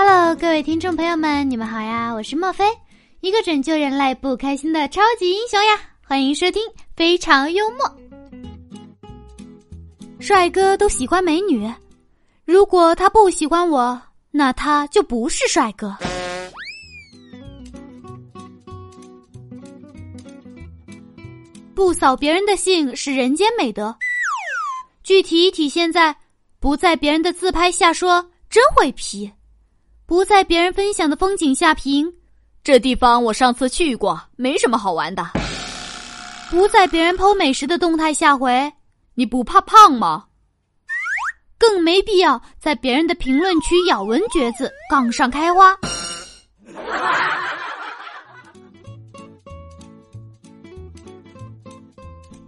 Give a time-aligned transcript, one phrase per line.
[0.00, 2.12] Hello，各位听众朋友们，你们好呀！
[2.12, 2.64] 我是莫非，
[3.20, 5.76] 一个拯救人类不开心的超级英雄呀！
[6.06, 6.62] 欢迎收听
[6.94, 7.80] 非常幽默。
[10.20, 11.68] 帅哥都喜欢美女，
[12.44, 14.00] 如果他不喜欢我，
[14.30, 15.92] 那他就不是帅哥。
[21.74, 23.92] 不扫别人的兴是人间美德，
[25.02, 26.14] 具体体现在
[26.60, 29.28] 不在别人的自拍下说“真会皮
[30.08, 32.10] 不在别人分享的风景下评
[32.64, 35.22] “这地方我上次去过，没什么好玩的”，
[36.48, 38.72] 不在别人剖美食的动态下回
[39.14, 40.24] “你不怕胖吗”，
[41.58, 45.76] 更没必要在别人的评论区咬文嚼字、杠上开花。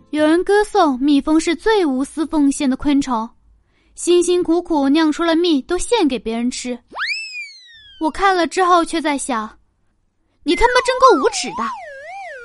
[0.09, 3.29] 有人歌颂蜜蜂是最无私奉献的昆虫，
[3.95, 6.79] 辛辛苦苦酿出了蜜都献给别人吃。
[8.01, 9.59] 我看了之后却在想，
[10.43, 11.63] 你他妈真够无耻的！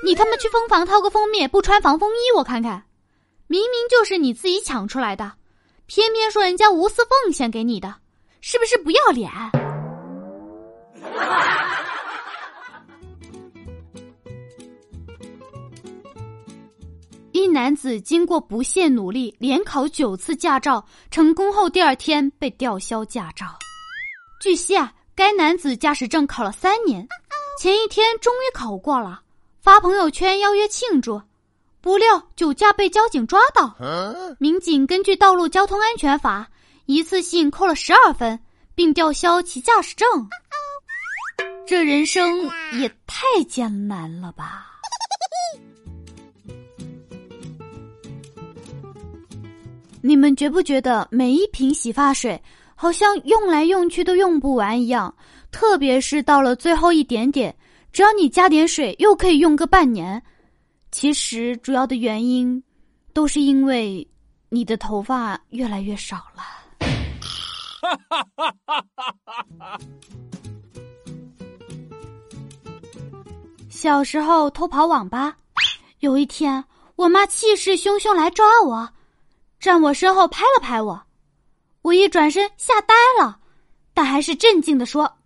[0.04, 2.84] 你他妈去蜂房掏个蜂蜜不穿防风衣，我看看，
[3.46, 5.32] 明明就是你自己抢出来的，
[5.86, 7.94] 偏偏说人家无私奉献给你的，
[8.42, 9.32] 是不是不要脸？
[17.32, 23.46] 一男子经过不懈努力，连考九次驾照成功后，第二天被吊销驾照。
[24.40, 27.08] 据悉啊，该男子驾驶证考了三年，
[27.58, 29.22] 前一天终于考过了，
[29.62, 31.22] 发朋友圈邀约庆祝，
[31.80, 33.74] 不料酒驾被交警抓到。
[34.38, 36.46] 民警根据《道路交通安全法》，
[36.84, 38.38] 一次性扣了十二分，
[38.74, 40.06] 并吊销其驾驶证。
[41.66, 42.42] 这人生
[42.78, 44.66] 也太艰难了吧！
[50.02, 52.40] 你们觉不觉得每一瓶洗发水
[52.76, 55.12] 好像用来用去都用不完一样？
[55.50, 57.56] 特别是到了最后一点点，
[57.90, 60.22] 只要你加点水，又可以用个半年。
[60.92, 62.62] 其实主要的原因，
[63.14, 64.06] 都是因为
[64.50, 66.44] 你的头发越来越少了。
[73.70, 75.36] 小时候偷跑网吧，
[76.00, 76.62] 有一天
[76.96, 78.90] 我妈气势汹汹来抓我。
[79.58, 81.05] 站我身后拍了拍我，
[81.86, 83.38] 我一转身吓呆了，
[83.94, 85.18] 但还是镇静的说：“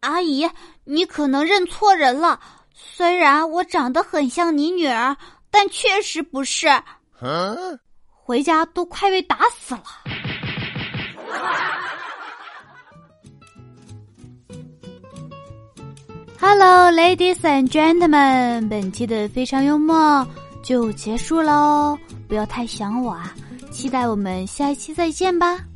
[0.00, 0.46] 阿姨，
[0.84, 2.38] 你可能认错人了。
[2.74, 5.16] 虽然我长得很像你女儿，
[5.50, 6.68] 但确实不是。
[8.10, 9.84] 回家都快被打死了。”
[16.38, 20.28] Hello, ladies and gentlemen，本期的非常幽默
[20.62, 21.98] 就结束喽。
[22.28, 23.34] 不要太想我啊！
[23.74, 25.66] 期待我们下一期再见吧。